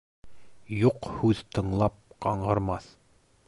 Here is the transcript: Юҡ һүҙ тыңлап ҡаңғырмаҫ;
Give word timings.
Юҡ 0.83 1.11
һүҙ 1.19 1.43
тыңлап 1.57 2.01
ҡаңғырмаҫ; 2.27 2.93